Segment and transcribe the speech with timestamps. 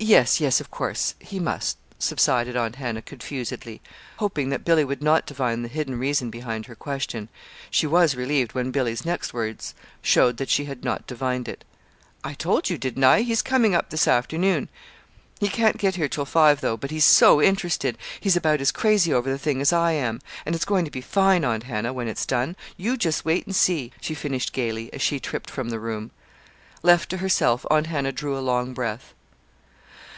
[0.00, 3.80] "Yes, yes, of course he must," subsided Aunt Hannah, confusedly,
[4.16, 7.28] hoping that Billy would not divine the hidden reason behind her question.
[7.70, 11.62] She was relieved when Billy's next words showed that she had not divined it.
[12.24, 13.22] "I told you, didn't I?
[13.22, 14.68] He's coming up this afternoon.
[15.38, 17.96] He can't get here till five, though; but he's so interested!
[18.18, 20.20] He's about as crazy over the thing as I am.
[20.44, 22.56] And it's going to be fine, Aunt Hannah, when it's done.
[22.76, 26.10] You just wait and see!" she finished gayly, as she tripped from the room.
[26.82, 29.14] Left to herself, Aunt Hannah drew a long breath.